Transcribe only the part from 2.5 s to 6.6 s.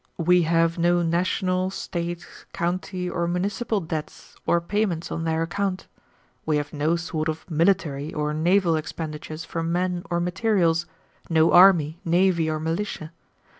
county, or municipal debts, or payments on their account. We